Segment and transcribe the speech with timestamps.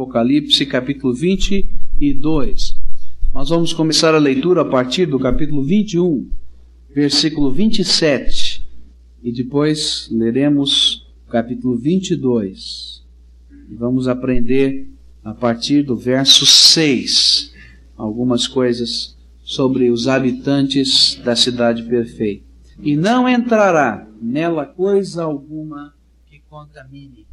[0.00, 2.74] Apocalipse capítulo 22.
[3.34, 6.26] Nós vamos começar a leitura a partir do capítulo 21,
[6.94, 8.66] versículo 27,
[9.22, 13.04] e depois leremos o capítulo 22.
[13.70, 14.88] E vamos aprender
[15.22, 17.52] a partir do verso 6
[17.94, 19.14] algumas coisas
[19.44, 22.46] sobre os habitantes da cidade perfeita.
[22.82, 25.92] E não entrará nela coisa alguma
[26.26, 27.26] que contamine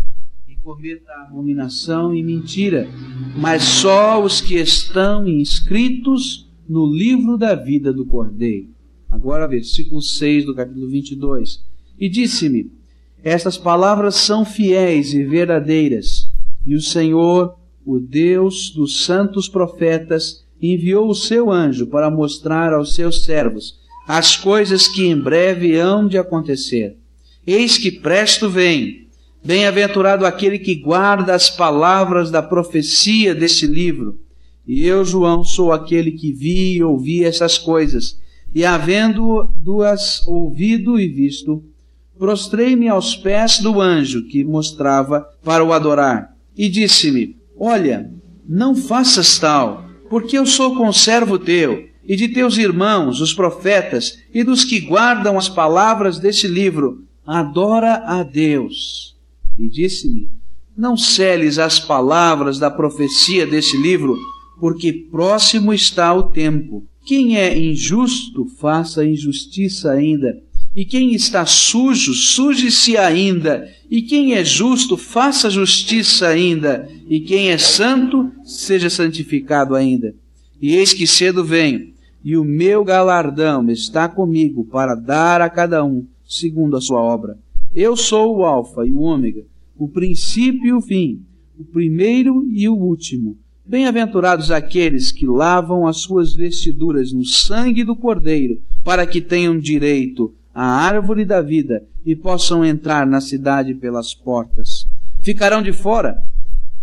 [0.67, 2.89] cometa abominação e mentira,
[3.37, 8.67] mas só os que estão inscritos no livro da vida do Cordeiro.
[9.09, 11.63] Agora, versículo 6 do capítulo 22.
[11.97, 12.69] E disse-me:
[13.23, 16.29] Estas palavras são fiéis e verdadeiras,
[16.65, 22.93] e o Senhor, o Deus dos santos profetas, enviou o seu anjo para mostrar aos
[22.93, 26.97] seus servos as coisas que em breve hão de acontecer.
[27.45, 29.06] Eis que presto vem
[29.47, 34.19] Bem-aventurado aquele que guarda as palavras da profecia deste livro.
[34.67, 38.19] E eu, João, sou aquele que vi e ouvi essas coisas.
[38.53, 41.63] E havendo duas ouvido e visto,
[42.19, 46.35] prostrei-me aos pés do anjo que mostrava para o adorar.
[46.53, 48.11] E disse-me: Olha,
[48.45, 54.43] não faças tal, porque eu sou conservo teu e de teus irmãos, os profetas, e
[54.43, 57.05] dos que guardam as palavras deste livro.
[57.25, 59.15] Adora a Deus
[59.57, 60.29] e disse-me:
[60.75, 64.17] Não celes as palavras da profecia deste livro,
[64.59, 66.85] porque próximo está o tempo.
[67.05, 70.41] Quem é injusto, faça injustiça ainda.
[70.75, 73.67] E quem está sujo, suje-se ainda.
[73.89, 76.87] E quem é justo, faça justiça ainda.
[77.09, 80.13] E quem é santo, seja santificado ainda.
[80.61, 85.83] E eis que cedo venho, e o meu galardão está comigo para dar a cada
[85.83, 87.37] um segundo a sua obra.
[87.79, 89.45] Eu sou o Alfa e o Ômega,
[89.77, 91.23] o princípio e o fim,
[91.59, 93.37] o primeiro e o último.
[93.63, 100.33] Bem-aventurados aqueles que lavam as suas vestiduras no sangue do Cordeiro, para que tenham direito
[100.51, 104.87] à árvore da vida e possam entrar na cidade pelas portas.
[105.21, 106.23] Ficarão de fora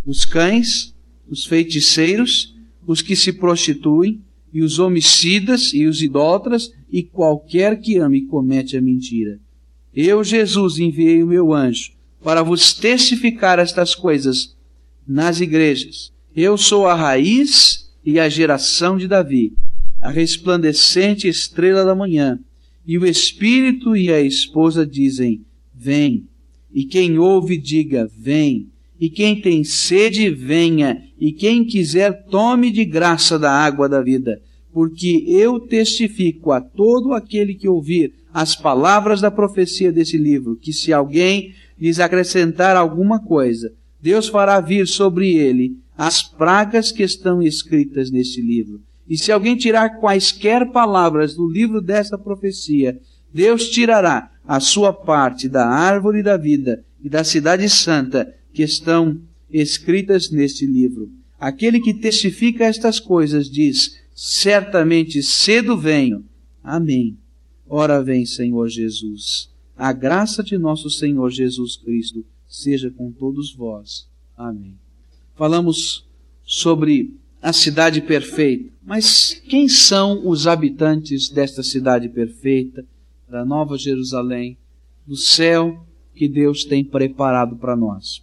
[0.07, 0.95] os cães,
[1.29, 2.55] os feiticeiros,
[2.87, 4.21] os que se prostituem,
[4.53, 9.41] e os homicidas e os idólatras, e qualquer que ame e comete a mentira.
[9.97, 14.57] Eu, Jesus, enviei o meu anjo para vos testificar estas coisas
[15.07, 16.13] nas igrejas.
[16.35, 19.53] Eu sou a raiz e a geração de Davi,
[20.01, 22.41] a resplandecente estrela da manhã.
[22.85, 26.27] E o Espírito e a esposa dizem: Vem.
[26.73, 28.67] E quem ouve, diga: Vem.
[28.99, 31.03] E quem tem sede, venha.
[31.21, 34.41] E quem quiser, tome de graça da água da vida.
[34.73, 40.73] Porque eu testifico a todo aquele que ouvir as palavras da profecia desse livro, que
[40.73, 43.73] se alguém lhes acrescentar alguma coisa,
[44.03, 48.81] Deus fará vir sobre ele as pragas que estão escritas neste livro.
[49.09, 52.99] E se alguém tirar quaisquer palavras do livro desta profecia,
[53.33, 59.21] Deus tirará a sua parte da árvore da vida e da cidade santa que estão
[59.49, 61.09] escritas neste livro.
[61.39, 66.25] Aquele que testifica estas coisas diz: Certamente cedo venho.
[66.63, 67.17] Amém.
[67.77, 69.51] Ora vem, Senhor Jesus.
[69.77, 74.07] A graça de nosso Senhor Jesus Cristo seja com todos vós.
[74.39, 74.79] Amém.
[75.35, 76.07] Falamos
[76.45, 82.87] sobre a cidade perfeita, mas quem são os habitantes desta cidade perfeita,
[83.29, 84.57] da Nova Jerusalém,
[85.05, 85.85] do céu
[86.15, 88.23] que Deus tem preparado para nós?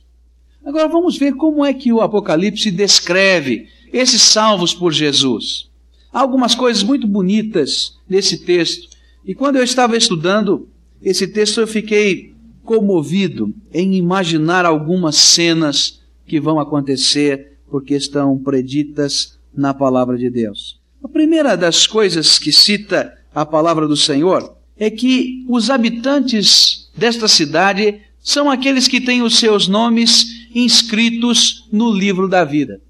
[0.65, 5.69] Agora vamos ver como é que o Apocalipse descreve esses salvos por Jesus.
[6.09, 8.90] Há algumas coisas muito bonitas nesse texto,
[9.25, 10.67] e quando eu estava estudando
[11.01, 12.33] esse texto eu fiquei
[12.63, 20.79] comovido em imaginar algumas cenas que vão acontecer porque estão preditas na palavra de Deus.
[21.03, 27.27] A primeira das coisas que cita a palavra do Senhor é que os habitantes desta
[27.27, 32.81] cidade são aqueles que têm os seus nomes inscritos no livro da vida.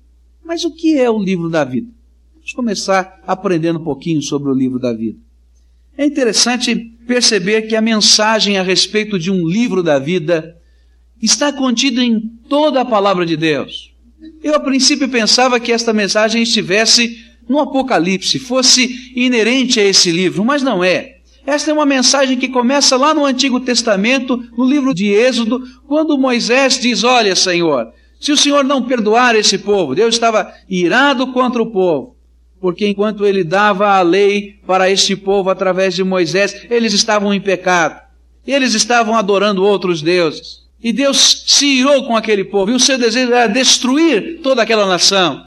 [0.44, 1.88] Mas o que é o livro da vida?
[2.36, 5.18] Vamos começar aprendendo um pouquinho sobre o livro da vida.
[5.98, 10.56] É interessante perceber que a mensagem a respeito de um livro da vida
[11.22, 13.94] está contida em toda a palavra de Deus.
[14.44, 20.46] Eu, a princípio, pensava que esta mensagem estivesse no Apocalipse, fosse inerente a esse livro,
[20.46, 21.18] mas não é.
[21.46, 26.18] Esta é uma mensagem que começa lá no Antigo Testamento, no livro de Êxodo, quando
[26.18, 31.62] Moisés diz: Olha, Senhor, se o Senhor não perdoar esse povo, Deus estava irado contra
[31.62, 32.16] o povo
[32.62, 37.42] porque enquanto ele dava a lei para este povo através de Moisés, eles estavam em
[37.42, 38.00] pecado.
[38.46, 40.62] Eles estavam adorando outros deuses.
[40.82, 44.86] E Deus se irou com aquele povo, e o seu desejo era destruir toda aquela
[44.86, 45.46] nação.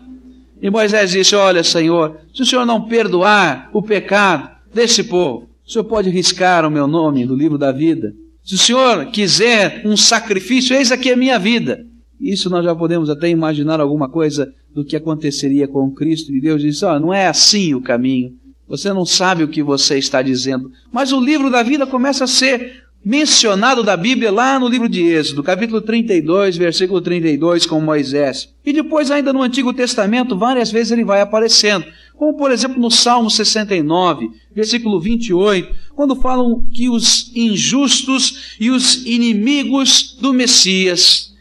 [0.61, 5.71] E Moisés disse: Olha, Senhor, se o Senhor não perdoar o pecado desse povo, o
[5.71, 8.13] Senhor pode riscar o meu nome do livro da vida.
[8.45, 11.87] Se o Senhor quiser um sacrifício, eis aqui a minha vida.
[12.25, 16.35] Isso nós já podemos até imaginar alguma coisa do que aconteceria com Cristo.
[16.35, 18.33] E Deus disse: oh, não é assim o caminho.
[18.67, 20.73] Você não sabe o que você está dizendo.
[20.91, 25.03] Mas o livro da vida começa a ser mencionado da Bíblia lá no livro de
[25.03, 28.49] Êxodo, capítulo 32, versículo 32, com Moisés.
[28.65, 31.85] E depois, ainda no Antigo Testamento, várias vezes ele vai aparecendo.
[32.17, 39.05] Como, por exemplo, no Salmo 69, versículo 28, quando falam que os injustos e os
[39.05, 41.34] inimigos do Messias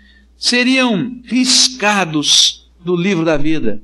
[0.44, 3.82] seriam riscados do livro da vida.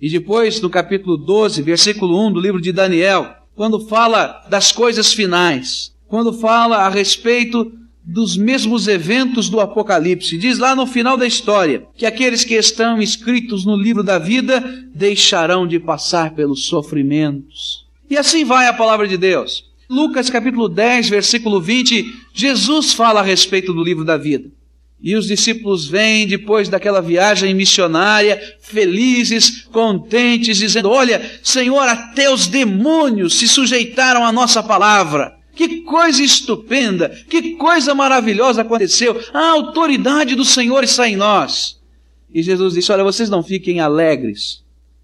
[0.00, 5.12] E depois, no capítulo 12, versículo 1 do livro de Daniel, quando fala das coisas
[5.12, 7.70] finais, quando fala a respeito
[8.02, 10.38] dos mesmos eventos do Apocalipse.
[10.38, 14.64] Diz lá no final da história que aqueles que estão escritos no livro da vida
[14.94, 17.84] deixarão de passar pelos sofrimentos.
[18.08, 19.62] E assim vai a palavra de Deus.
[19.90, 24.50] Lucas capítulo 10, versículo 20, Jesus fala a respeito do livro da vida.
[25.00, 32.48] E os discípulos vêm depois daquela viagem missionária, felizes, contentes, dizendo: Olha, Senhor, até os
[32.48, 35.36] demônios se sujeitaram à nossa palavra.
[35.54, 39.20] Que coisa estupenda, que coisa maravilhosa aconteceu.
[39.32, 41.78] A autoridade do Senhor está em nós.
[42.32, 44.62] E Jesus disse: Olha, vocês não fiquem alegres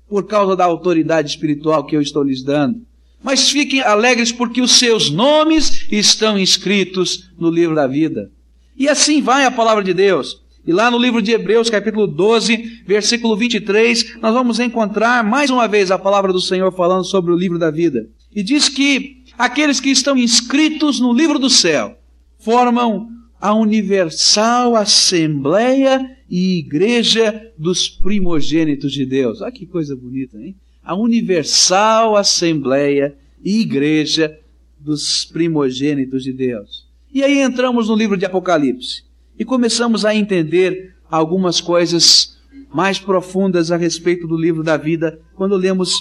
[0.08, 2.80] por causa da autoridade espiritual que eu estou lhes dando,
[3.22, 8.30] mas fiquem alegres porque os seus nomes estão inscritos no livro da vida.
[8.76, 10.42] E assim vai a palavra de Deus.
[10.66, 15.68] E lá no livro de Hebreus, capítulo 12, versículo 23, nós vamos encontrar mais uma
[15.68, 18.08] vez a palavra do Senhor falando sobre o livro da vida.
[18.34, 21.98] E diz que aqueles que estão inscritos no livro do céu
[22.38, 26.00] formam a universal assembleia
[26.30, 29.42] e igreja dos primogênitos de Deus.
[29.42, 30.56] Olha que coisa bonita, hein?
[30.82, 34.34] A universal assembleia e igreja
[34.80, 36.83] dos primogênitos de Deus.
[37.14, 39.04] E aí entramos no livro de Apocalipse
[39.38, 42.36] e começamos a entender algumas coisas
[42.74, 45.96] mais profundas a respeito do livro da vida quando lemos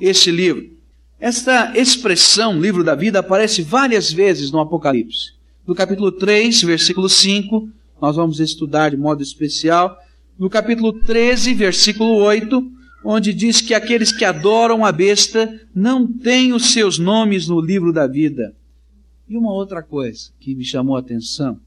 [0.00, 0.70] este livro.
[1.18, 5.32] Esta expressão, livro da vida, aparece várias vezes no Apocalipse.
[5.66, 7.68] No capítulo 3, versículo 5,
[8.00, 9.98] nós vamos estudar de modo especial.
[10.38, 12.64] No capítulo 13, versículo 8,
[13.04, 17.92] onde diz que aqueles que adoram a besta não têm os seus nomes no livro
[17.92, 18.54] da vida.
[19.32, 21.58] E uma outra coisa que me chamou a atenção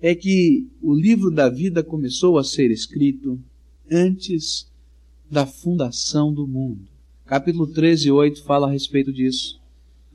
[0.00, 3.38] é que o livro da vida começou a ser escrito
[3.88, 4.68] antes
[5.30, 6.88] da fundação do mundo.
[7.24, 9.60] Capítulo 13, 8 fala a respeito disso.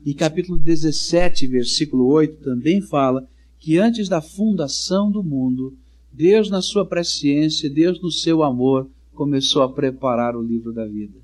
[0.04, 3.26] E capítulo 17, versículo 8 também fala
[3.58, 5.74] que antes da fundação do mundo,
[6.12, 11.18] Deus, na sua presciência, Deus, no seu amor, começou a preparar o livro da vida.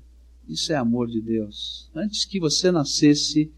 [0.49, 1.87] Isso é amor de Deus.
[1.93, 3.51] Antes que você nascesse,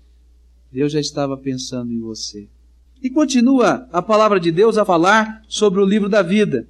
[0.72, 2.48] Deus já estava pensando em você.
[3.02, 6.68] E continua a palavra de Deus a falar sobre o livro da vida.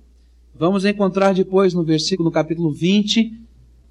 [0.53, 3.39] Vamos encontrar depois no versículo, no capítulo 20,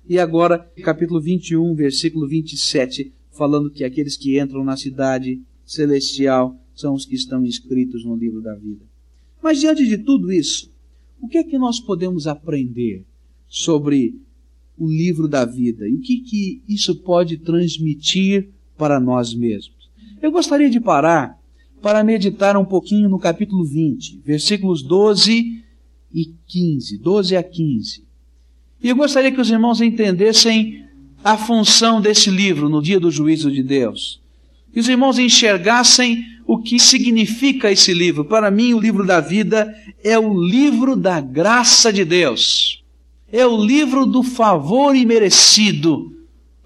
[0.08, 6.94] e agora, capítulo 21, versículo 27, falando que aqueles que entram na cidade celestial são
[6.94, 8.84] os que estão inscritos no livro da vida.
[9.42, 10.70] Mas diante de tudo isso,
[11.20, 13.04] o que é que nós podemos aprender
[13.48, 14.20] sobre
[14.76, 15.88] o livro da vida?
[15.88, 19.75] E o que, que isso pode transmitir para nós mesmos?
[20.20, 21.38] Eu gostaria de parar
[21.82, 25.62] para meditar um pouquinho no capítulo 20, versículos 12
[26.12, 28.04] e 15, 12 a 15.
[28.82, 30.84] E eu gostaria que os irmãos entendessem
[31.22, 34.20] a função desse livro no dia do juízo de Deus.
[34.72, 38.24] Que os irmãos enxergassem o que significa esse livro.
[38.24, 42.82] Para mim, o livro da vida é o livro da graça de Deus.
[43.30, 46.12] É o livro do favor imerecido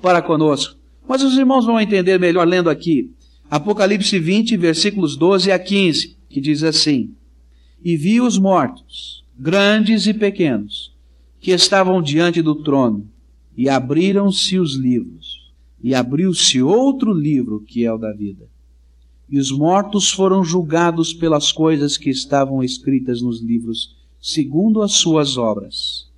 [0.03, 0.77] para conosco.
[1.09, 3.11] Mas os irmãos vão entender melhor lendo aqui.
[3.51, 7.11] Apocalipse 20, versículos 12 a 15, que diz assim:
[7.85, 10.95] E vi os mortos, grandes e pequenos,
[11.41, 13.09] que estavam diante do trono,
[13.57, 15.51] e abriram-se os livros,
[15.83, 18.49] e abriu-se outro livro que é o da vida.
[19.29, 25.37] E os mortos foram julgados pelas coisas que estavam escritas nos livros, segundo as suas
[25.37, 26.09] obras.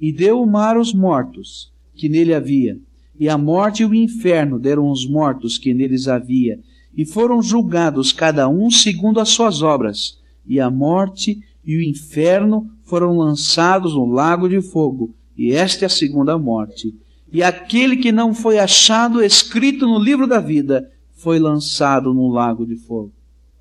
[0.00, 2.80] E deu o mar os mortos que nele havia,
[3.20, 6.58] e a morte e o inferno deram os mortos que neles havia,
[6.96, 12.70] e foram julgados cada um segundo as suas obras, e a morte e o inferno
[12.84, 16.94] foram lançados no lago de fogo, e esta é a segunda morte.
[17.32, 22.66] E aquele que não foi achado escrito no livro da vida foi lançado no lago
[22.66, 23.12] de fogo.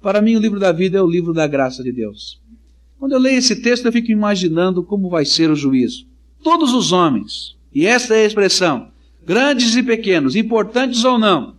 [0.01, 2.39] Para mim, o livro da vida é o livro da graça de Deus.
[2.98, 6.05] Quando eu leio esse texto, eu fico imaginando como vai ser o juízo.
[6.41, 8.89] Todos os homens, e esta é a expressão,
[9.25, 11.56] grandes e pequenos, importantes ou não,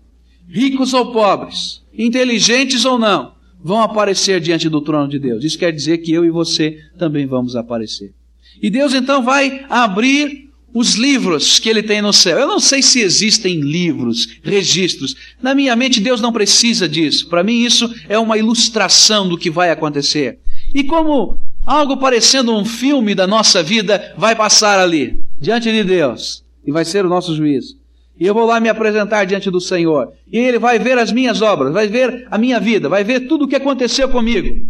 [0.49, 5.45] ricos ou pobres, inteligentes ou não, vão aparecer diante do trono de Deus.
[5.45, 8.13] Isso quer dizer que eu e você também vamos aparecer.
[8.61, 12.39] E Deus então vai abrir os livros que ele tem no céu.
[12.39, 15.15] Eu não sei se existem livros, registros.
[15.43, 17.29] Na minha mente, Deus não precisa disso.
[17.29, 20.39] Para mim, isso é uma ilustração do que vai acontecer.
[20.75, 26.45] E como algo parecendo um filme da nossa vida vai passar ali, diante de Deus,
[26.67, 27.78] e vai ser o nosso juízo.
[28.19, 30.13] E eu vou lá me apresentar diante do Senhor.
[30.31, 33.45] E Ele vai ver as minhas obras, vai ver a minha vida, vai ver tudo
[33.45, 34.67] o que aconteceu comigo.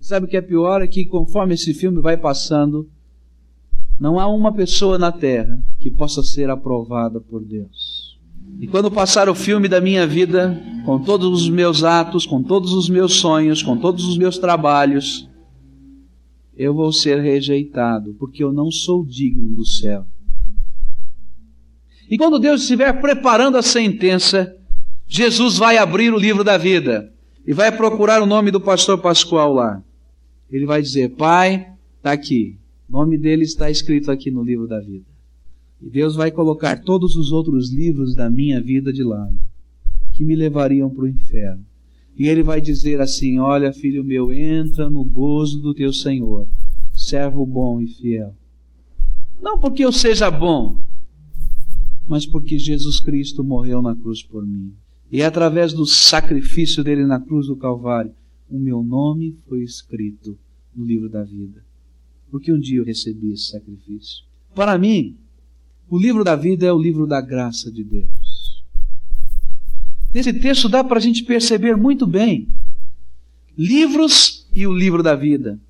[0.00, 0.80] Sabe o que é pior?
[0.80, 2.88] É que conforme esse filme vai passando,
[3.98, 8.18] não há uma pessoa na terra que possa ser aprovada por Deus.
[8.58, 12.72] E quando passar o filme da minha vida, com todos os meus atos, com todos
[12.72, 15.28] os meus sonhos, com todos os meus trabalhos,
[16.56, 20.04] eu vou ser rejeitado, porque eu não sou digno do céu.
[22.10, 24.56] E quando Deus estiver preparando a sentença,
[25.06, 27.12] Jesus vai abrir o livro da vida
[27.46, 29.80] e vai procurar o nome do pastor Pascoal lá.
[30.50, 32.58] Ele vai dizer: Pai, está aqui.
[32.88, 35.06] O nome dele está escrito aqui no livro da vida.
[35.80, 39.34] E Deus vai colocar todos os outros livros da minha vida de lado,
[40.12, 41.64] que me levariam para o inferno.
[42.18, 46.48] E ele vai dizer assim: Olha, filho meu, entra no gozo do teu Senhor,
[46.92, 48.34] servo bom e fiel.
[49.40, 50.80] Não porque eu seja bom,
[52.10, 54.74] mas porque Jesus Cristo morreu na cruz por mim.
[55.12, 58.12] E através do sacrifício dele na cruz do Calvário,
[58.50, 60.36] o meu nome foi escrito
[60.74, 61.64] no livro da vida.
[62.28, 64.24] Porque um dia eu recebi esse sacrifício.
[64.52, 65.16] Para mim,
[65.88, 68.64] o livro da vida é o livro da graça de Deus.
[70.12, 72.48] Nesse texto dá para a gente perceber muito bem
[73.56, 75.60] livros e o livro da vida.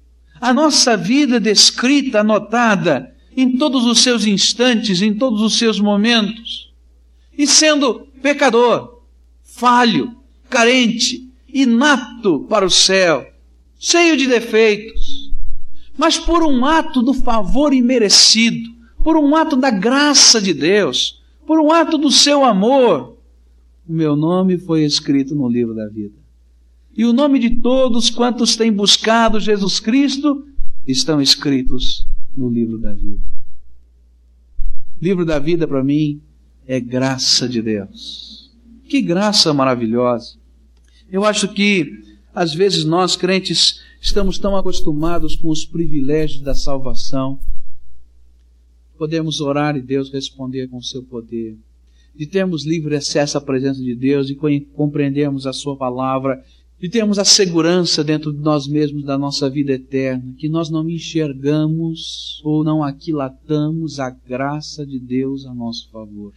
[0.40, 6.72] A nossa vida descrita, anotada em todos os seus instantes, em todos os seus momentos.
[7.36, 9.02] E sendo pecador,
[9.42, 10.16] falho,
[10.48, 13.26] carente, inato para o céu,
[13.78, 15.32] cheio de defeitos,
[15.96, 18.68] mas por um ato do favor imerecido,
[19.02, 23.18] por um ato da graça de Deus, por um ato do seu amor,
[23.88, 26.14] o meu nome foi escrito no livro da vida.
[26.96, 30.44] E o nome de todos quantos têm buscado Jesus Cristo
[30.86, 32.06] estão escritos
[32.36, 33.24] no livro da vida.
[35.00, 36.20] Livro da vida para mim
[36.66, 38.50] é graça de Deus.
[38.84, 40.36] Que graça maravilhosa.
[41.10, 47.40] Eu acho que às vezes nós crentes estamos tão acostumados com os privilégios da salvação.
[48.96, 51.56] Podemos orar e Deus responder com o seu poder.
[52.14, 54.36] De termos livre acesso à presença de Deus e
[54.74, 56.44] compreendermos a sua palavra
[56.80, 60.88] de termos a segurança dentro de nós mesmos da nossa vida eterna, que nós não
[60.88, 66.32] enxergamos ou não aquilatamos a graça de Deus a nosso favor.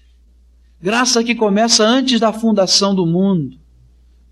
[0.82, 3.56] Graça que começa antes da fundação do mundo,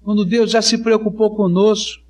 [0.04, 2.04] quando Deus já se preocupou conosco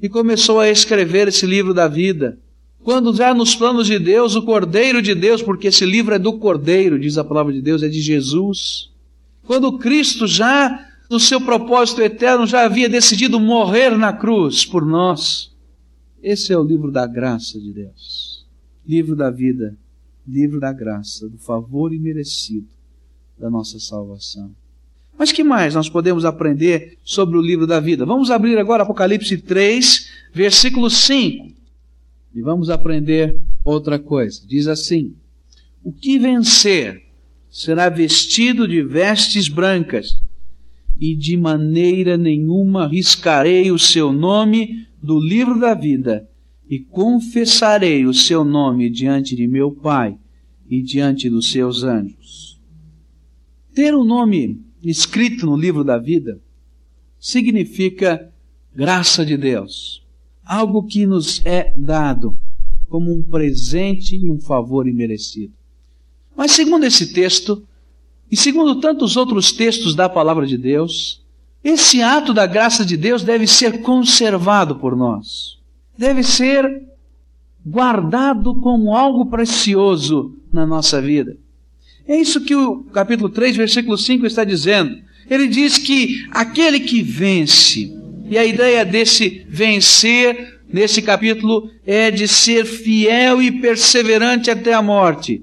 [0.00, 2.38] e começou a escrever esse livro da vida.
[2.82, 6.38] Quando já nos planos de Deus, o Cordeiro de Deus, porque esse livro é do
[6.38, 8.90] Cordeiro, diz a palavra de Deus, é de Jesus.
[9.46, 15.52] Quando Cristo já no seu propósito eterno, já havia decidido morrer na cruz por nós.
[16.22, 18.46] Esse é o livro da graça de Deus.
[18.86, 19.76] Livro da vida,
[20.26, 22.68] livro da graça, do favor imerecido
[23.38, 24.54] da nossa salvação.
[25.16, 28.04] Mas que mais nós podemos aprender sobre o livro da vida?
[28.04, 31.52] Vamos abrir agora Apocalipse 3, versículo 5.
[32.34, 34.42] E vamos aprender outra coisa.
[34.46, 35.14] Diz assim:
[35.84, 37.04] O que vencer
[37.48, 40.20] será vestido de vestes brancas
[40.98, 46.28] e de maneira nenhuma riscarei o seu nome do livro da vida,
[46.68, 50.16] e confessarei o seu nome diante de meu Pai
[50.68, 52.58] e diante dos seus anjos.
[53.74, 56.40] Ter o um nome escrito no livro da vida
[57.18, 58.32] significa
[58.74, 60.02] graça de Deus,
[60.44, 62.36] algo que nos é dado
[62.88, 65.52] como um presente e um favor imerecido.
[66.36, 67.66] Mas, segundo esse texto,
[68.30, 71.22] e segundo tantos outros textos da palavra de Deus,
[71.62, 75.58] esse ato da graça de Deus deve ser conservado por nós.
[75.96, 76.82] Deve ser
[77.64, 81.36] guardado como algo precioso na nossa vida.
[82.06, 84.94] É isso que o capítulo 3, versículo 5 está dizendo.
[85.30, 87.96] Ele diz que aquele que vence,
[88.28, 94.82] e a ideia desse vencer nesse capítulo é de ser fiel e perseverante até a
[94.82, 95.42] morte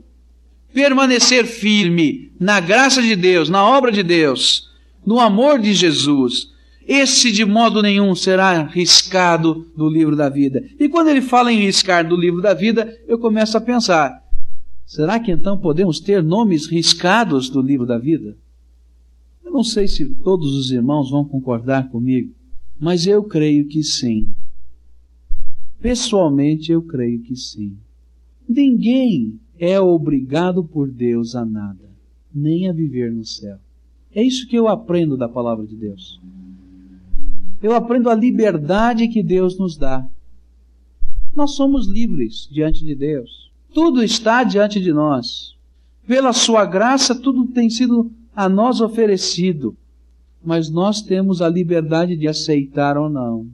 [0.73, 4.69] permanecer firme na graça de Deus, na obra de Deus,
[5.05, 6.51] no amor de Jesus,
[6.87, 10.63] esse de modo nenhum será riscado do livro da vida.
[10.79, 14.21] E quando ele fala em riscar do livro da vida, eu começo a pensar:
[14.85, 18.35] será que então podemos ter nomes riscados do livro da vida?
[19.43, 22.33] Eu não sei se todos os irmãos vão concordar comigo,
[22.79, 24.27] mas eu creio que sim.
[25.79, 27.75] Pessoalmente, eu creio que sim.
[28.47, 31.87] Ninguém é obrigado por Deus a nada,
[32.33, 33.59] nem a viver no céu.
[34.11, 36.19] É isso que eu aprendo da palavra de Deus.
[37.61, 40.03] Eu aprendo a liberdade que Deus nos dá.
[41.35, 43.51] Nós somos livres diante de Deus.
[43.71, 45.55] Tudo está diante de nós.
[46.07, 49.77] Pela Sua graça, tudo tem sido a nós oferecido.
[50.43, 53.47] Mas nós temos a liberdade de aceitar ou não,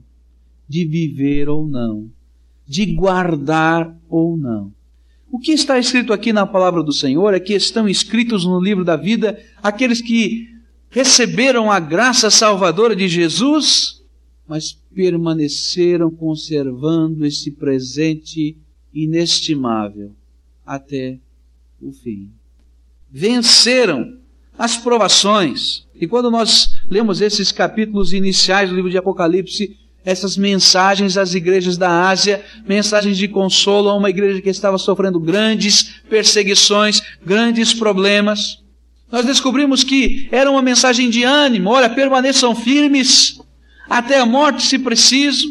[0.66, 2.08] de viver ou não,
[2.66, 4.72] de guardar ou não.
[5.30, 8.84] O que está escrito aqui na palavra do Senhor é que estão escritos no livro
[8.84, 10.48] da vida aqueles que
[10.90, 14.02] receberam a graça salvadora de Jesus,
[14.46, 18.56] mas permaneceram conservando esse presente
[18.92, 20.12] inestimável
[20.64, 21.18] até
[21.80, 22.30] o fim.
[23.10, 24.18] Venceram
[24.56, 25.86] as provações.
[25.94, 29.76] E quando nós lemos esses capítulos iniciais do livro de Apocalipse,
[30.08, 35.20] essas mensagens às igrejas da Ásia, mensagens de consolo a uma igreja que estava sofrendo
[35.20, 38.62] grandes perseguições, grandes problemas.
[39.12, 43.38] Nós descobrimos que era uma mensagem de ânimo, olha, permaneçam firmes
[43.86, 45.46] até a morte se preciso,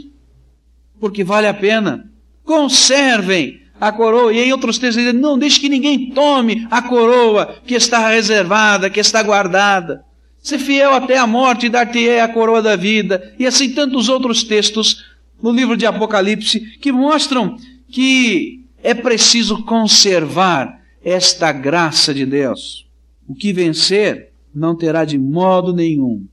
[0.99, 2.09] porque vale a pena.
[2.43, 4.33] Conservem a coroa.
[4.33, 8.99] E em outros textos não deixe que ninguém tome a coroa que está reservada, que
[8.99, 10.03] está guardada.
[10.47, 13.35] Ser fiel até a morte dar-te-ei a coroa da vida.
[13.37, 15.03] E assim tantos outros textos
[15.43, 17.57] no livro de Apocalipse que mostram
[17.89, 22.87] que é preciso conservar esta graça de Deus.
[23.27, 26.25] O que vencer não terá de modo nenhum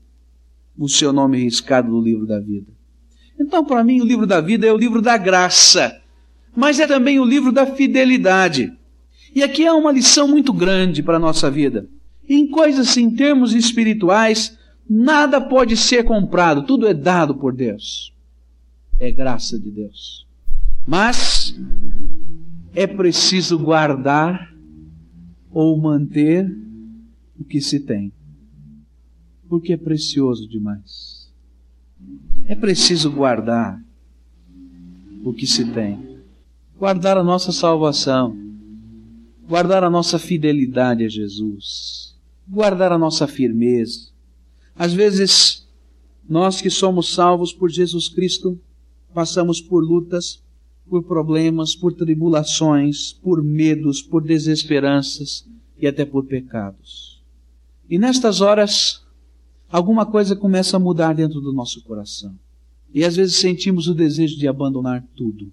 [0.77, 2.71] o seu nome riscado no livro da vida.
[3.37, 5.93] Então, para mim, o livro da vida é o livro da graça,
[6.55, 8.71] mas é também o livro da fidelidade.
[9.35, 11.89] E aqui há uma lição muito grande para a nossa vida.
[12.27, 14.57] Em coisas em termos espirituais,
[14.89, 18.13] nada pode ser comprado, tudo é dado por Deus.
[18.99, 20.25] É graça de Deus.
[20.87, 21.55] Mas
[22.73, 24.53] é preciso guardar
[25.51, 26.51] ou manter
[27.39, 28.11] o que se tem.
[29.47, 31.31] Porque é precioso demais.
[32.45, 33.81] É preciso guardar
[35.23, 36.19] o que se tem.
[36.77, 38.35] Guardar a nossa salvação.
[39.47, 42.04] Guardar a nossa fidelidade a Jesus
[42.47, 44.09] guardar a nossa firmeza.
[44.75, 45.67] Às vezes,
[46.27, 48.59] nós que somos salvos por Jesus Cristo,
[49.13, 50.43] passamos por lutas,
[50.87, 55.47] por problemas, por tribulações, por medos, por desesperanças
[55.79, 57.23] e até por pecados.
[57.89, 59.03] E nestas horas,
[59.69, 62.35] alguma coisa começa a mudar dentro do nosso coração.
[62.93, 65.51] E às vezes sentimos o desejo de abandonar tudo.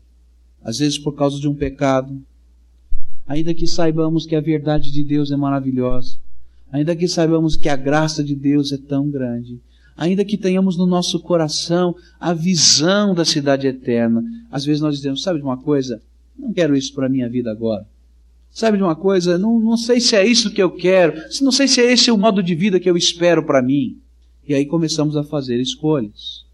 [0.62, 2.22] Às vezes por causa de um pecado.
[3.26, 6.18] Ainda que saibamos que a verdade de Deus é maravilhosa
[6.72, 9.60] ainda que saibamos que a graça de Deus é tão grande,
[9.96, 15.22] ainda que tenhamos no nosso coração a visão da cidade eterna, às vezes nós dizemos:
[15.22, 16.00] sabe de uma coisa?
[16.36, 17.86] Não quero isso para a minha vida agora.
[18.50, 19.38] Sabe de uma coisa?
[19.38, 22.18] Não, não sei se é isso que eu quero, não sei se é esse o
[22.18, 23.98] modo de vida que eu espero para mim.
[24.48, 26.44] E aí começamos a fazer escolhas.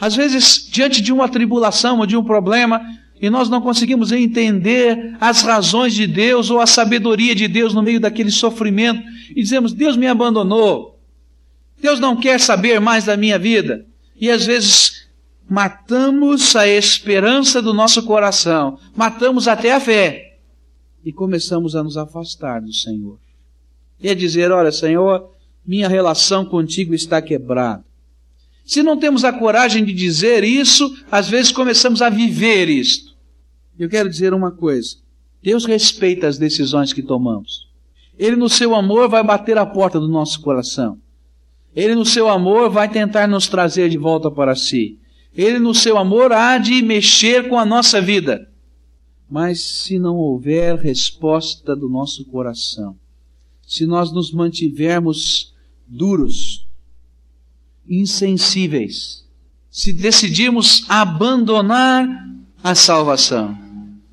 [0.00, 2.80] Às vezes, diante de uma tribulação ou de um problema,
[3.20, 7.82] e nós não conseguimos entender as razões de Deus ou a sabedoria de Deus no
[7.82, 9.02] meio daquele sofrimento
[9.34, 10.98] e dizemos: Deus me abandonou,
[11.80, 13.86] Deus não quer saber mais da minha vida.
[14.20, 15.08] E às vezes
[15.48, 20.38] matamos a esperança do nosso coração, matamos até a fé
[21.04, 23.18] e começamos a nos afastar do Senhor.
[24.00, 25.30] E a dizer: Olha, Senhor,
[25.66, 27.84] minha relação contigo está quebrada.
[28.64, 33.12] Se não temos a coragem de dizer isso, às vezes começamos a viver isto.
[33.78, 34.96] Eu quero dizer uma coisa:
[35.42, 37.71] Deus respeita as decisões que tomamos.
[38.18, 40.98] Ele, no seu amor, vai bater a porta do nosso coração.
[41.74, 44.98] Ele, no seu amor, vai tentar nos trazer de volta para si.
[45.34, 48.48] Ele, no seu amor, há de mexer com a nossa vida.
[49.30, 52.96] Mas se não houver resposta do nosso coração,
[53.66, 55.54] se nós nos mantivermos
[55.86, 56.68] duros,
[57.88, 59.26] insensíveis,
[59.70, 62.06] se decidirmos abandonar
[62.62, 63.56] a salvação,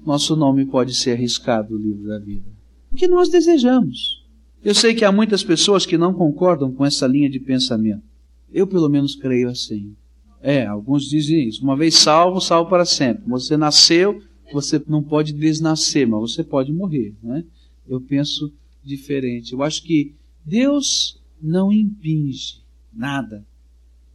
[0.05, 2.58] nosso nome pode ser arriscado no livro da vida.
[2.91, 4.25] O que nós desejamos.
[4.63, 8.03] Eu sei que há muitas pessoas que não concordam com essa linha de pensamento.
[8.51, 9.95] Eu, pelo menos, creio assim.
[10.41, 11.63] É, alguns dizem isso.
[11.63, 13.23] Uma vez salvo, salvo para sempre.
[13.27, 14.21] Você nasceu,
[14.51, 17.13] você não pode desnascer, mas você pode morrer.
[17.21, 17.43] Né?
[17.87, 18.51] Eu penso
[18.83, 19.53] diferente.
[19.53, 23.45] Eu acho que Deus não impinge nada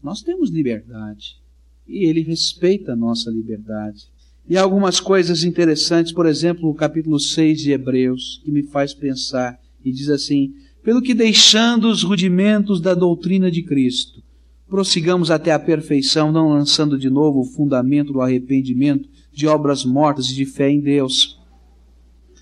[0.03, 1.39] Nós temos liberdade.
[1.87, 4.09] E ele respeita a nossa liberdade.
[4.49, 9.59] E algumas coisas interessantes, por exemplo, o capítulo 6 de Hebreus, que me faz pensar
[9.83, 10.53] e diz assim:
[10.83, 14.23] Pelo que deixando os rudimentos da doutrina de Cristo,
[14.69, 20.29] prossigamos até a perfeição, não lançando de novo o fundamento do arrependimento, de obras mortas
[20.29, 21.41] e de fé em Deus.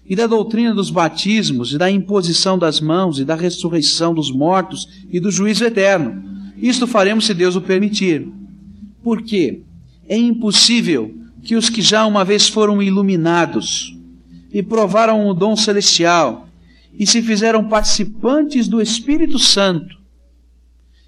[0.04, 4.88] E da doutrina dos batismos, e da imposição das mãos, e da ressurreição dos mortos,
[5.08, 6.20] e do juízo eterno.
[6.56, 8.28] Isto faremos se Deus o permitir.
[9.04, 9.62] Por quê?
[10.08, 13.96] É impossível que os que já uma vez foram iluminados
[14.52, 16.48] e provaram o dom celestial
[16.98, 19.96] e se fizeram participantes do Espírito Santo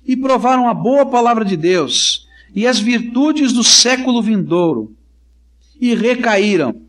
[0.06, 4.94] e provaram a boa palavra de Deus e as virtudes do século vindouro
[5.80, 6.80] e recaíram,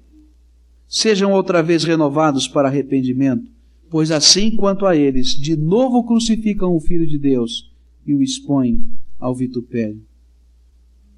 [0.87, 3.51] sejam outra vez renovados para arrependimento,
[3.89, 7.71] pois assim quanto a eles, de novo crucificam o Filho de Deus
[8.05, 8.83] e o expõem
[9.19, 10.01] ao vitupério.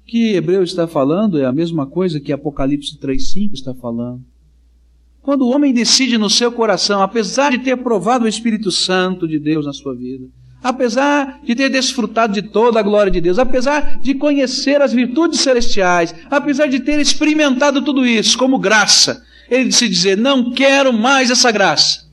[0.08, 4.22] Que Hebreu está falando é a mesma coisa que Apocalipse 3,5 está falando.
[5.20, 9.38] Quando o homem decide no seu coração, apesar de ter provado o Espírito Santo de
[9.38, 10.24] Deus na sua vida,
[10.62, 15.40] apesar de ter desfrutado de toda a glória de Deus, apesar de conhecer as virtudes
[15.40, 21.30] celestiais, apesar de ter experimentado tudo isso como graça, ele se dizer: Não quero mais
[21.30, 22.08] essa graça.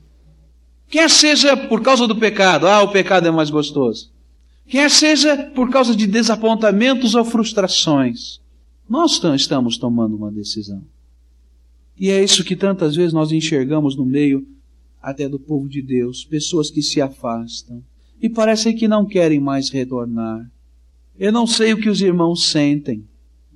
[0.90, 4.14] Quer seja por causa do pecado, ah, o pecado é mais gostoso.
[4.68, 8.40] Quer seja por causa de desapontamentos ou frustrações,
[8.88, 10.82] nós estamos tomando uma decisão.
[11.98, 14.46] E é isso que tantas vezes nós enxergamos no meio
[15.00, 17.82] até do povo de Deus, pessoas que se afastam
[18.20, 20.50] e parecem que não querem mais retornar.
[21.18, 23.04] Eu não sei o que os irmãos sentem,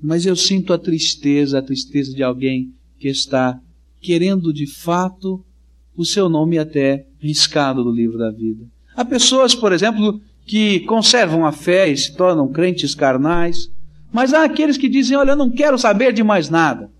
[0.03, 3.61] mas eu sinto a tristeza, a tristeza de alguém que está
[4.01, 5.45] querendo de fato
[5.97, 8.65] o seu nome até riscado do livro da vida.
[8.95, 10.21] Há pessoas, por exemplo,
[10.51, 13.71] que conservam a fé e se tornam crentes carnais,
[14.13, 16.91] mas há aqueles que dizem: Olha, eu não quero saber de mais nada.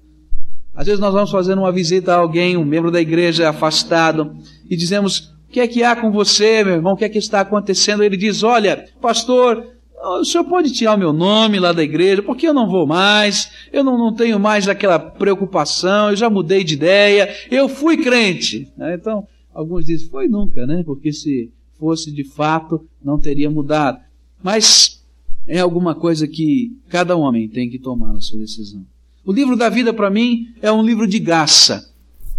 [0.73, 4.37] Às vezes nós vamos fazendo uma visita a alguém, um membro da igreja afastado,
[4.71, 6.93] e dizemos: O que é que há com você, meu irmão?
[6.93, 8.05] O que é que está acontecendo?
[8.05, 9.67] Ele diz: Olha, pastor,
[10.01, 13.51] o senhor pode tirar o meu nome lá da igreja, porque eu não vou mais,
[13.73, 18.73] eu não, não tenho mais aquela preocupação, eu já mudei de ideia, eu fui crente.
[18.77, 18.95] Né?
[18.95, 20.85] Então, alguns dizem: Foi nunca, né?
[20.87, 23.99] Porque se fosse de fato, não teria mudado.
[24.43, 25.03] Mas
[25.47, 28.85] é alguma coisa que cada homem tem que tomar a sua decisão.
[29.25, 31.91] O livro da vida, para mim, é um livro de graça.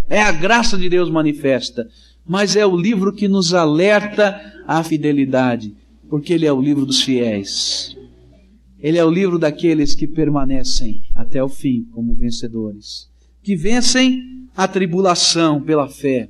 [0.07, 1.89] É a graça de Deus manifesta.
[2.25, 5.73] Mas é o livro que nos alerta à fidelidade,
[6.07, 7.97] porque ele é o livro dos fiéis.
[8.79, 13.09] Ele é o livro daqueles que permanecem até o fim como vencedores,
[13.43, 16.29] que vencem a tribulação pela fé,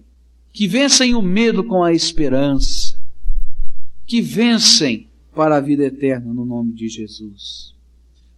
[0.52, 2.91] que vencem o medo com a esperança,
[4.12, 7.74] que vencem para a vida eterna no nome de Jesus.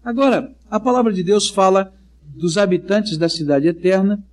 [0.05, 4.23] Agora, a palavra de Deus fala dos habitantes da cidade eterna,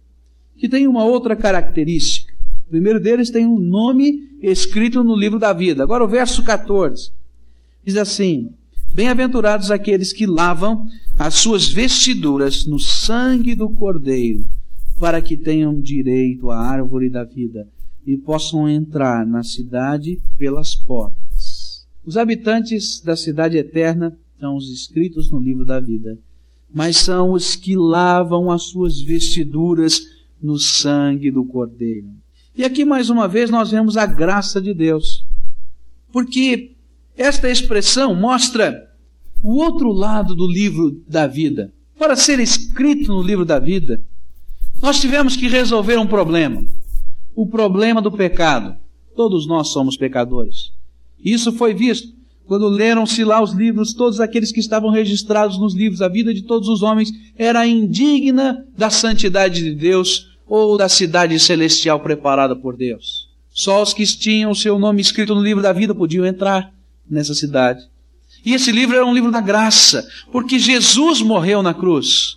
[0.59, 2.35] que tem uma outra característica.
[2.67, 5.83] O primeiro deles tem um nome escrito no livro da vida.
[5.83, 7.11] Agora o verso 14
[7.83, 8.53] diz assim:
[8.93, 10.87] Bem-aventurados aqueles que lavam
[11.19, 14.45] as suas vestiduras no sangue do Cordeiro,
[14.99, 17.67] para que tenham direito à árvore da vida
[18.07, 21.30] e possam entrar na cidade pelas portas.
[22.05, 26.19] Os habitantes da cidade eterna são os escritos no livro da vida
[26.73, 30.01] mas são os que lavam as suas vestiduras
[30.41, 32.09] no sangue do Cordeiro.
[32.57, 35.27] E aqui mais uma vez nós vemos a graça de Deus,
[36.13, 36.73] porque
[37.17, 38.89] esta expressão mostra
[39.43, 41.73] o outro lado do livro da vida.
[41.99, 44.01] Para ser escrito no livro da vida,
[44.81, 46.65] nós tivemos que resolver um problema.
[47.35, 48.77] O problema do pecado.
[49.15, 50.73] Todos nós somos pecadores.
[51.25, 56.03] Isso foi visto quando leram-se lá os livros, todos aqueles que estavam registrados nos livros,
[56.03, 61.39] a vida de todos os homens era indigna da santidade de Deus ou da cidade
[61.39, 63.29] celestial preparada por Deus.
[63.53, 66.75] Só os que tinham o seu nome escrito no livro da vida podiam entrar
[67.09, 67.85] nessa cidade.
[68.45, 72.37] E esse livro era um livro da graça, porque Jesus morreu na cruz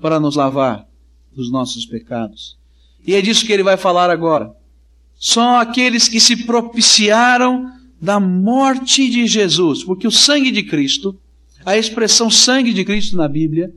[0.00, 0.86] para nos lavar
[1.36, 2.56] dos nossos pecados.
[3.06, 4.50] E é disso que ele vai falar agora.
[5.14, 11.16] Só aqueles que se propiciaram da morte de Jesus, porque o sangue de Cristo,
[11.64, 13.72] a expressão sangue de Cristo na Bíblia,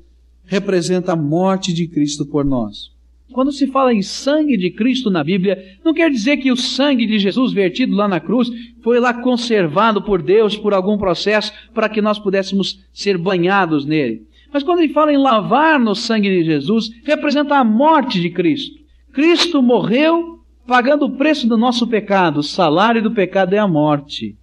[0.45, 2.91] representa a morte de Cristo por nós.
[3.31, 7.05] Quando se fala em sangue de Cristo na Bíblia, não quer dizer que o sangue
[7.05, 8.49] de Jesus vertido lá na cruz
[8.81, 14.23] foi lá conservado por Deus por algum processo para que nós pudéssemos ser banhados nele.
[14.51, 18.75] Mas quando ele fala em lavar no sangue de Jesus, representa a morte de Cristo.
[19.11, 22.39] Cristo morreu pagando o preço do nosso pecado.
[22.39, 24.35] O salário do pecado é a morte.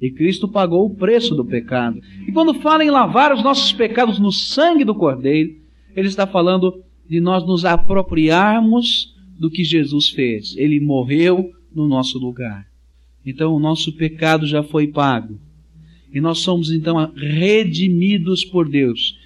[0.00, 2.00] E Cristo pagou o preço do pecado.
[2.26, 5.56] E quando fala em lavar os nossos pecados no sangue do Cordeiro,
[5.94, 10.56] ele está falando de nós nos apropriarmos do que Jesus fez.
[10.56, 12.66] Ele morreu no nosso lugar.
[13.24, 15.38] Então o nosso pecado já foi pago.
[16.12, 19.16] E nós somos então redimidos por Deus.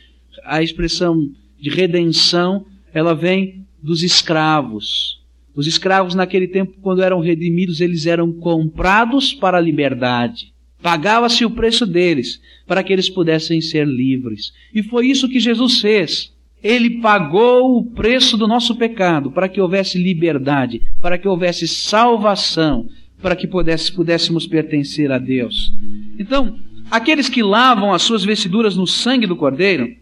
[0.45, 5.22] A expressão de redenção, ela vem dos escravos.
[5.55, 10.53] Os escravos naquele tempo, quando eram redimidos, eles eram comprados para a liberdade.
[10.83, 14.53] Pagava-se o preço deles para que eles pudessem ser livres.
[14.75, 16.33] E foi isso que Jesus fez.
[16.63, 22.89] Ele pagou o preço do nosso pecado para que houvesse liberdade, para que houvesse salvação,
[23.21, 25.73] para que pudesse, pudéssemos pertencer a Deus.
[26.19, 26.59] Então,
[26.91, 29.95] aqueles que lavam as suas vestiduras no sangue do Cordeiro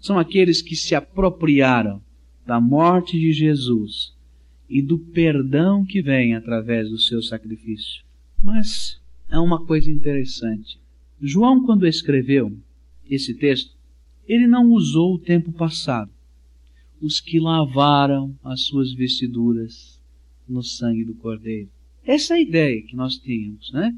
[0.00, 2.00] são aqueles que se apropriaram
[2.46, 4.15] da morte de Jesus
[4.68, 8.04] e do perdão que vem através do seu sacrifício.
[8.42, 10.78] Mas é uma coisa interessante.
[11.20, 12.56] João, quando escreveu
[13.08, 13.76] esse texto,
[14.26, 16.10] ele não usou o tempo passado.
[17.00, 20.00] Os que lavaram as suas vestiduras
[20.48, 21.68] no sangue do Cordeiro.
[22.04, 23.94] Essa é a ideia que nós tínhamos, né?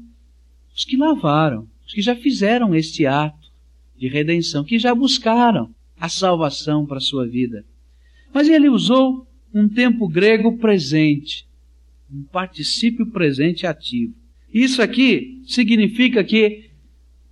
[0.75, 3.49] Os que lavaram, os que já fizeram este ato
[3.97, 7.65] de redenção, que já buscaram a salvação para a sua vida.
[8.33, 11.47] Mas ele usou um tempo grego presente,
[12.11, 14.13] um particípio presente ativo.
[14.53, 16.69] Isso aqui significa que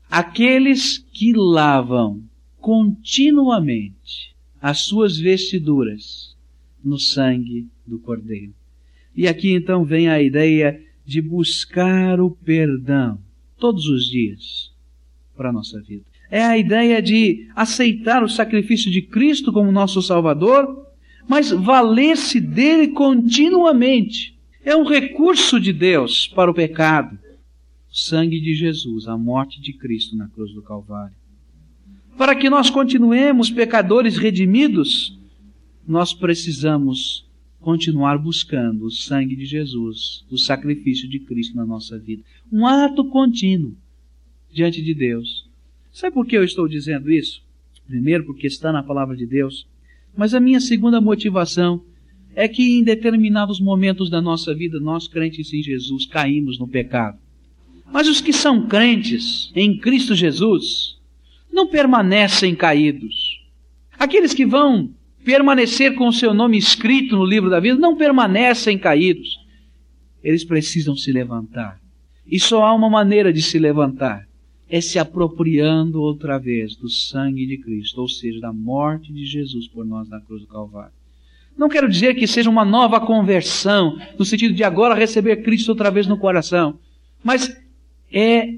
[0.09, 2.21] aqueles que lavam
[2.59, 6.35] continuamente as suas vestiduras
[6.83, 8.53] no sangue do Cordeiro.
[9.15, 13.19] E aqui então vem a ideia de buscar o perdão
[13.57, 14.71] todos os dias
[15.35, 16.05] para a nossa vida.
[16.29, 20.86] É a ideia de aceitar o sacrifício de Cristo como nosso Salvador
[21.27, 24.37] mas valer-se dele continuamente.
[24.63, 27.17] É um recurso de Deus para o pecado.
[27.91, 31.15] O sangue de Jesus, a morte de Cristo na cruz do Calvário.
[32.17, 35.17] Para que nós continuemos pecadores redimidos,
[35.87, 37.25] nós precisamos
[37.59, 42.23] continuar buscando o sangue de Jesus, o sacrifício de Cristo na nossa vida.
[42.51, 43.75] Um ato contínuo
[44.51, 45.47] diante de Deus.
[45.91, 47.41] Sabe por que eu estou dizendo isso?
[47.85, 49.67] Primeiro, porque está na palavra de Deus.
[50.17, 51.83] Mas a minha segunda motivação
[52.35, 57.19] é que em determinados momentos da nossa vida, nós crentes em Jesus caímos no pecado.
[57.91, 60.97] Mas os que são crentes em Cristo Jesus
[61.53, 63.41] não permanecem caídos.
[63.97, 64.91] Aqueles que vão
[65.23, 69.39] permanecer com o seu nome escrito no livro da vida não permanecem caídos.
[70.23, 71.79] Eles precisam se levantar.
[72.25, 74.26] E só há uma maneira de se levantar:
[74.69, 79.67] é se apropriando outra vez do sangue de Cristo, ou seja, da morte de Jesus
[79.67, 80.91] por nós na cruz do Calvário.
[81.57, 85.89] Não quero dizer que seja uma nova conversão, no sentido de agora receber Cristo outra
[85.89, 86.77] vez no coração,
[87.23, 87.59] mas
[88.11, 88.55] é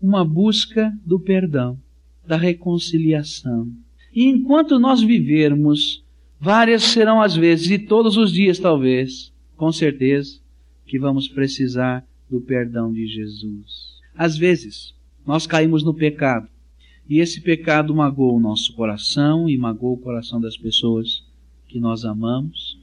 [0.00, 1.78] uma busca do perdão,
[2.26, 3.68] da reconciliação.
[4.14, 6.02] E enquanto nós vivermos,
[6.40, 10.40] várias serão as vezes, e todos os dias talvez, com certeza,
[10.86, 14.00] que vamos precisar do perdão de Jesus.
[14.14, 14.94] Às vezes,
[15.26, 16.48] nós caímos no pecado.
[17.08, 21.24] E esse pecado magoou o nosso coração e magoou o coração das pessoas
[21.68, 22.78] que nós amamos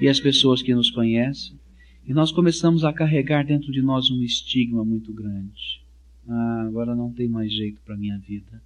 [0.00, 1.58] e as pessoas que nos conhecem.
[2.06, 5.82] E nós começamos a carregar dentro de nós um estigma muito grande.
[6.28, 8.62] Ah, agora não tem mais jeito para minha vida.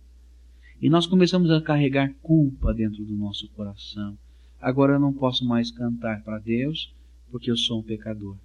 [0.81, 4.17] E nós começamos a carregar culpa dentro do nosso coração.
[4.61, 6.93] Agora eu não posso mais cantar para Deus
[7.31, 8.37] porque eu sou um pecador.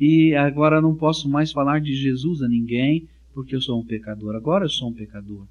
[0.00, 3.84] E agora eu não posso mais falar de Jesus a ninguém porque eu sou um
[3.84, 4.36] pecador.
[4.36, 5.44] Agora eu sou um pecador.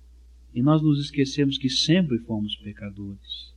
[0.55, 3.51] E nós nos esquecemos que sempre fomos pecadores.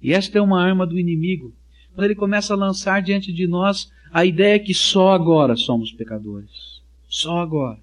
[0.00, 1.52] E esta é uma arma do inimigo.
[1.94, 6.80] Quando ele começa a lançar diante de nós a ideia que só agora somos pecadores.
[7.08, 7.80] Só agora.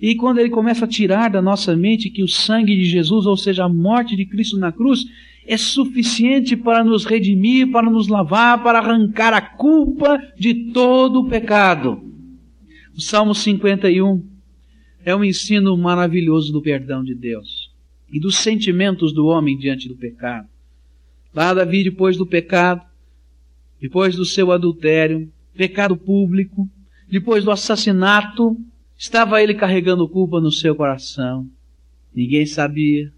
[0.00, 3.36] E quando ele começa a tirar da nossa mente que o sangue de Jesus, ou
[3.36, 5.04] seja, a morte de Cristo na cruz,
[5.44, 11.28] é suficiente para nos redimir, para nos lavar, para arrancar a culpa de todo o
[11.28, 12.04] pecado.
[12.94, 14.37] O Salmo 51
[15.04, 17.70] é um ensino maravilhoso do perdão de Deus
[18.10, 20.48] e dos sentimentos do homem diante do pecado.
[21.34, 22.82] Lá Davi, depois do pecado,
[23.80, 26.68] depois do seu adultério, pecado público,
[27.10, 28.56] depois do assassinato,
[28.96, 31.46] estava ele carregando culpa no seu coração.
[32.14, 33.12] Ninguém sabia.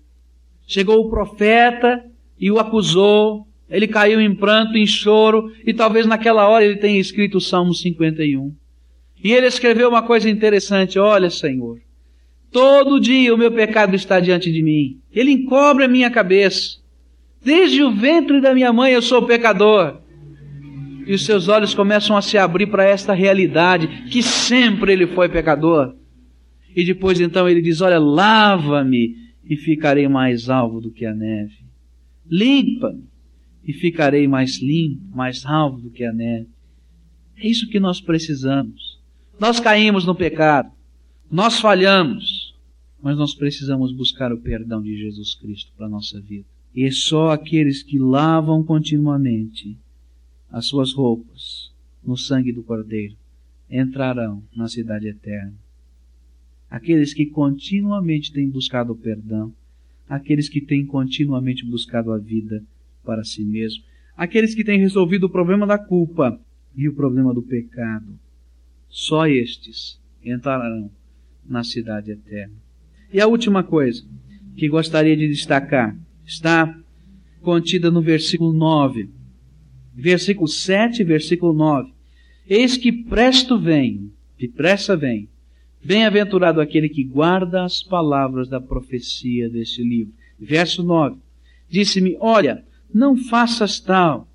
[0.67, 2.05] Chegou o profeta
[2.39, 3.47] e o acusou.
[3.69, 7.73] Ele caiu em pranto, em choro, e talvez naquela hora ele tenha escrito o Salmo
[7.73, 8.53] 51.
[9.23, 11.79] E ele escreveu uma coisa interessante: Olha, Senhor,
[12.51, 15.01] todo dia o meu pecado está diante de mim.
[15.13, 16.79] Ele encobre a minha cabeça.
[17.43, 20.01] Desde o ventre da minha mãe eu sou pecador.
[21.07, 25.29] E os seus olhos começam a se abrir para esta realidade, que sempre ele foi
[25.29, 25.95] pecador.
[26.75, 31.57] E depois então ele diz: Olha, lava-me e ficarei mais alvo do que a neve.
[32.31, 33.05] Limpa-me
[33.67, 36.49] e ficarei mais limpo, mais alvo do que a neve.
[37.37, 39.00] É isso que nós precisamos.
[39.41, 40.71] Nós caímos no pecado,
[41.31, 42.55] nós falhamos,
[43.03, 46.45] mas nós precisamos buscar o perdão de Jesus Cristo para a nossa vida.
[46.75, 49.79] E só aqueles que lavam continuamente
[50.51, 51.73] as suas roupas
[52.05, 53.17] no sangue do Cordeiro
[53.71, 55.55] entrarão na cidade eterna.
[56.69, 59.55] Aqueles que continuamente têm buscado o perdão,
[60.07, 62.63] aqueles que têm continuamente buscado a vida
[63.03, 63.83] para si mesmo,
[64.15, 66.39] aqueles que têm resolvido o problema da culpa
[66.77, 68.21] e o problema do pecado.
[68.91, 70.91] Só estes entrarão
[71.47, 72.55] na cidade eterna.
[73.13, 74.05] E a última coisa
[74.57, 76.77] que gostaria de destacar está
[77.41, 79.09] contida no versículo 9.
[79.95, 81.93] Versículo 7, versículo 9.
[82.49, 85.29] Eis que presto vem, depressa vem.
[85.83, 90.13] Bem-aventurado aquele que guarda as palavras da profecia deste livro.
[90.39, 91.17] Verso 9.
[91.69, 94.29] Disse-me: Olha, não faças tal.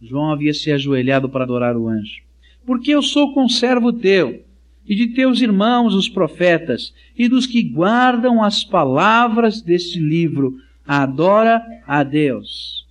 [0.00, 2.27] João havia se ajoelhado para adorar o anjo.
[2.68, 4.42] Porque eu sou conservo teu,
[4.86, 10.54] e de teus irmãos, os profetas, e dos que guardam as palavras deste livro.
[10.86, 12.86] Adora a Deus.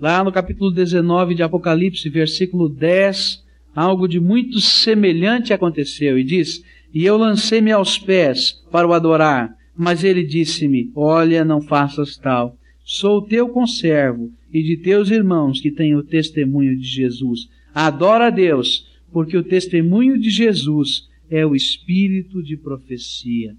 [0.00, 3.42] Lá no capítulo 19 de Apocalipse, versículo 10,
[3.74, 6.62] algo de muito semelhante aconteceu, e diz:
[6.94, 12.56] E eu lancei-me aos pés para o adorar, mas ele disse-me: Olha, não faças tal.
[12.84, 17.48] Sou teu conservo e de teus irmãos que têm o testemunho de Jesus.
[17.74, 23.54] Adora a Deus, porque o testemunho de Jesus é o espírito de profecia.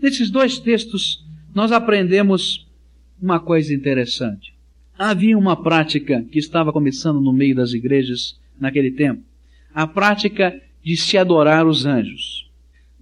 [0.00, 2.66] Nesses dois textos, nós aprendemos
[3.20, 4.52] uma coisa interessante.
[4.98, 9.22] Havia uma prática que estava começando no meio das igrejas naquele tempo
[9.74, 12.50] a prática de se adorar os anjos.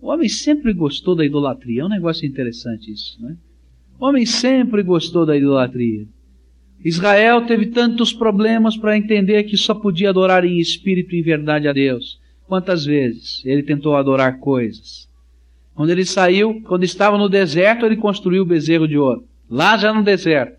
[0.01, 1.83] O homem sempre gostou da idolatria.
[1.83, 3.37] É um negócio interessante isso, não é?
[3.99, 6.07] O homem sempre gostou da idolatria.
[6.85, 11.69] Israel teve tantos problemas para entender que só podia adorar em espírito e em verdade
[11.69, 12.19] a Deus.
[12.47, 15.09] Quantas vezes ele tentou adorar coisas?
[15.75, 19.25] Quando ele saiu, quando estava no deserto, ele construiu o bezerro de ouro.
[19.49, 20.59] Lá já no deserto.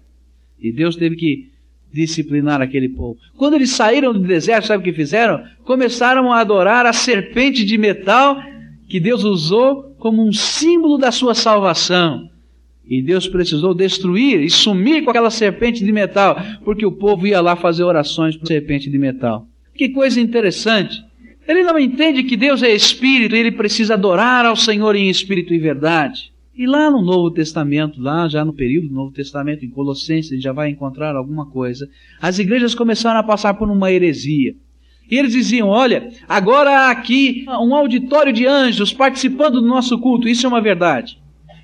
[0.59, 1.51] E Deus teve que
[1.91, 3.19] disciplinar aquele povo.
[3.35, 5.43] Quando eles saíram do deserto, sabe o que fizeram?
[5.63, 8.41] Começaram a adorar a serpente de metal
[8.87, 12.30] que Deus usou como um símbolo da sua salvação.
[12.91, 17.39] E Deus precisou destruir e sumir com aquela serpente de metal, porque o povo ia
[17.39, 19.47] lá fazer orações com serpente de metal.
[19.73, 21.01] Que coisa interessante.
[21.47, 25.53] Ele não entende que Deus é espírito e ele precisa adorar ao Senhor em espírito
[25.53, 26.33] e verdade.
[26.53, 30.51] E lá no Novo Testamento, lá já no período do Novo Testamento, em Colossenses, já
[30.51, 31.89] vai encontrar alguma coisa.
[32.21, 34.53] As igrejas começaram a passar por uma heresia.
[35.09, 40.27] E eles diziam: olha, agora há aqui um auditório de anjos participando do nosso culto.
[40.27, 41.20] Isso é uma verdade.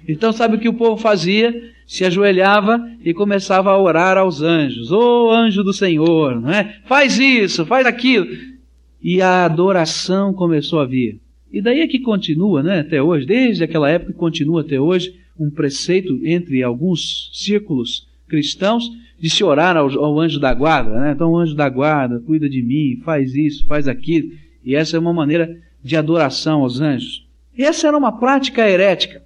[0.08, 1.74] Então, sabe o que o povo fazia?
[1.86, 4.91] Se ajoelhava e começava a orar aos anjos.
[4.91, 6.80] Ô oh, anjo do Senhor, não é?
[6.86, 8.28] Faz isso, faz aquilo.
[9.02, 11.20] E a adoração começou a vir.
[11.52, 15.50] E daí é que continua, né, até hoje, desde aquela época continua até hoje, um
[15.50, 21.12] preceito entre alguns círculos cristãos de se orar ao, ao anjo da guarda, né?
[21.12, 24.32] Então o anjo da guarda cuida de mim, faz isso, faz aquilo.
[24.63, 27.26] E essa é uma maneira de adoração aos anjos.
[27.58, 29.24] E essa era uma prática herética,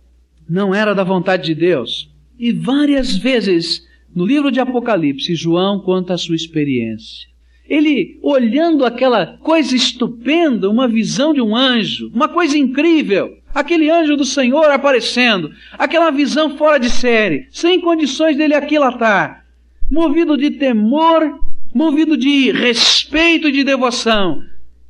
[0.51, 2.11] não era da vontade de Deus.
[2.37, 7.31] E várias vezes no livro de Apocalipse, João conta a sua experiência
[7.71, 14.17] ele olhando aquela coisa estupenda, uma visão de um anjo, uma coisa incrível, aquele anjo
[14.17, 19.45] do Senhor aparecendo, aquela visão fora de série, sem condições dele aquilatar,
[19.89, 21.39] movido de temor,
[21.73, 24.43] movido de respeito e de devoção,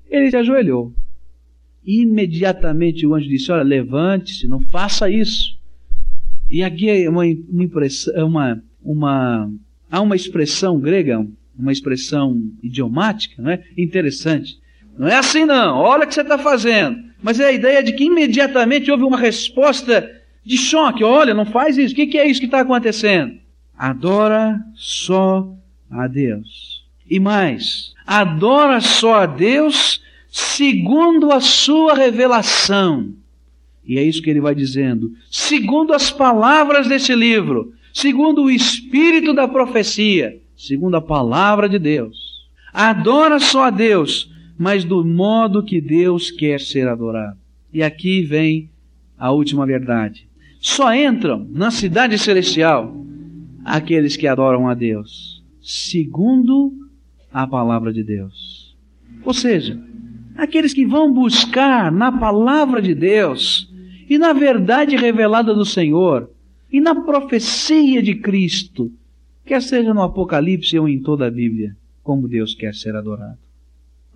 [0.10, 0.91] ele se ajoelhou.
[1.86, 5.58] Imediatamente o anjo disse: Olha, levante-se, não faça isso.
[6.50, 9.52] E aqui é uma, uma, impressão, uma, uma,
[9.89, 11.26] há uma expressão grega,
[11.58, 13.63] uma expressão idiomática, não é?
[13.78, 14.60] Interessante.
[14.98, 17.12] Não é assim não, olha o que você está fazendo.
[17.24, 20.10] Mas é a ideia de que imediatamente houve uma resposta
[20.44, 21.04] de choque.
[21.04, 21.94] Olha, não faz isso.
[21.94, 23.39] O que, que é isso que está acontecendo?
[23.78, 25.56] Adora só
[25.89, 26.86] a Deus.
[27.10, 30.01] E mais, adora só a Deus
[30.32, 33.14] segundo a sua revelação.
[33.86, 35.12] E é isso que ele vai dizendo.
[35.30, 42.48] Segundo as palavras desse livro, segundo o espírito da profecia segundo a palavra de Deus.
[42.72, 47.38] Adora só a Deus, mas do modo que Deus quer ser adorado.
[47.74, 48.70] E aqui vem
[49.18, 50.28] a última verdade.
[50.60, 52.96] Só entram na cidade celestial
[53.66, 56.72] aqueles que adoram a Deus, segundo
[57.34, 58.76] a palavra de Deus.
[59.26, 59.82] Ou seja,
[60.42, 63.72] aqueles que vão buscar na palavra de Deus
[64.10, 66.32] e na verdade revelada do Senhor,
[66.72, 68.92] e na profecia de Cristo,
[69.46, 73.38] quer seja no Apocalipse ou em toda a Bíblia, como Deus quer ser adorado.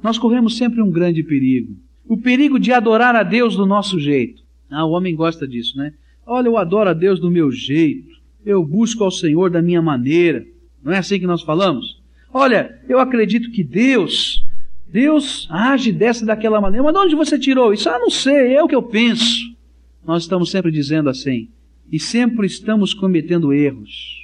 [0.02, 1.76] Nós corremos sempre um grande perigo.
[2.08, 4.42] O perigo de adorar a Deus do nosso jeito.
[4.70, 5.94] Ah, o homem gosta disso, né?
[6.26, 8.10] Olha, eu adoro a Deus do meu jeito.
[8.44, 10.44] Eu busco ao Senhor da minha maneira.
[10.84, 12.02] Não é assim que nós falamos?
[12.34, 14.45] Olha, eu acredito que Deus,
[14.96, 16.82] Deus age dessa daquela maneira.
[16.82, 17.90] Mas de onde você tirou isso?
[17.90, 19.54] Ah, não sei, é o que eu penso.
[20.08, 21.50] Nós estamos sempre dizendo assim.
[21.92, 24.24] E sempre estamos cometendo erros.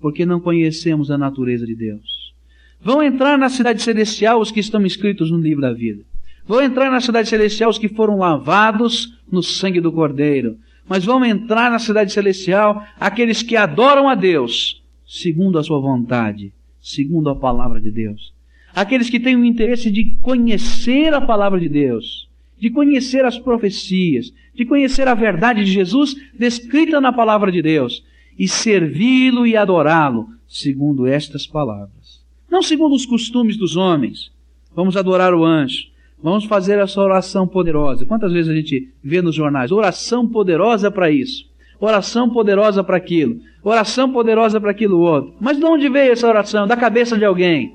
[0.00, 2.32] Porque não conhecemos a natureza de Deus.
[2.80, 6.04] Vão entrar na cidade celestial os que estão inscritos no livro da vida.
[6.46, 10.56] Vão entrar na cidade celestial os que foram lavados no sangue do Cordeiro.
[10.88, 16.52] Mas vão entrar na cidade celestial aqueles que adoram a Deus, segundo a sua vontade,
[16.80, 18.31] segundo a palavra de Deus.
[18.74, 24.32] Aqueles que têm o interesse de conhecer a palavra de Deus, de conhecer as profecias,
[24.54, 28.04] de conhecer a verdade de Jesus descrita na palavra de Deus
[28.38, 32.22] e servi-lo e adorá-lo segundo estas palavras.
[32.50, 34.30] Não segundo os costumes dos homens.
[34.74, 35.86] Vamos adorar o anjo.
[36.22, 38.06] Vamos fazer essa oração poderosa.
[38.06, 39.72] Quantas vezes a gente vê nos jornais?
[39.72, 41.50] Oração poderosa para isso.
[41.80, 43.40] Oração poderosa para aquilo.
[43.64, 45.34] Oração poderosa para aquilo outro.
[45.40, 46.66] Mas de onde veio essa oração?
[46.66, 47.74] Da cabeça de alguém.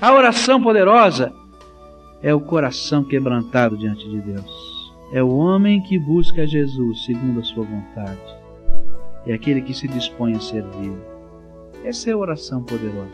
[0.00, 1.32] A oração poderosa
[2.22, 4.94] é o coração quebrantado diante de Deus.
[5.12, 8.36] É o homem que busca Jesus segundo a sua vontade.
[9.26, 10.92] É aquele que se dispõe a servir.
[11.84, 13.10] Essa é a oração poderosa.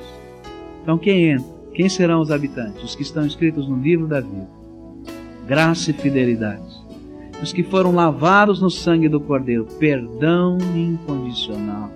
[0.83, 1.63] Então quem entra?
[1.75, 2.83] Quem serão os habitantes?
[2.83, 4.63] Os que estão escritos no livro da vida
[5.47, 6.83] graça e fidelidade.
[7.43, 11.91] Os que foram lavados no sangue do Cordeiro, perdão incondicional.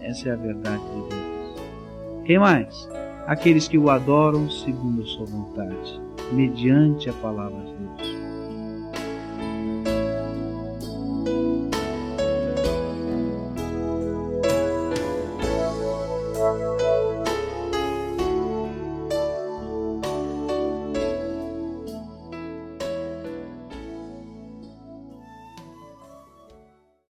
[0.00, 2.24] Essa é a verdade de Deus.
[2.24, 2.88] Quem mais?
[3.28, 6.00] Aqueles que o adoram segundo a sua vontade,
[6.32, 8.17] mediante a palavra de Deus.